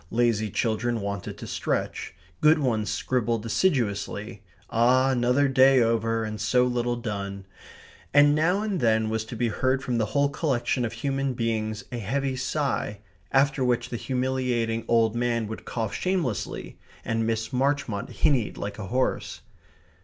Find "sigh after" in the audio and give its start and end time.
12.35-13.63